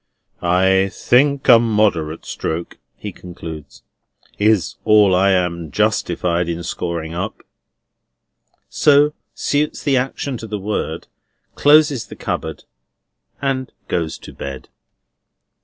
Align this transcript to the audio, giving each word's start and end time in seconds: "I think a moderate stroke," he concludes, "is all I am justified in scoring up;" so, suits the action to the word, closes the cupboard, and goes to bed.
"I 0.41 0.89
think 0.91 1.47
a 1.47 1.59
moderate 1.59 2.25
stroke," 2.25 2.79
he 2.95 3.11
concludes, 3.11 3.83
"is 4.39 4.73
all 4.83 5.13
I 5.13 5.29
am 5.29 5.69
justified 5.69 6.49
in 6.49 6.63
scoring 6.63 7.13
up;" 7.13 7.43
so, 8.67 9.13
suits 9.35 9.83
the 9.83 9.97
action 9.97 10.37
to 10.37 10.47
the 10.47 10.57
word, 10.57 11.05
closes 11.53 12.07
the 12.07 12.15
cupboard, 12.15 12.63
and 13.43 13.71
goes 13.87 14.17
to 14.17 14.33
bed. 14.33 14.69